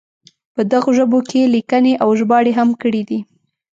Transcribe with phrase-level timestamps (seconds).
[0.53, 3.19] په دغو ژبو کې یې لیکنې او ژباړې هم کړې دي.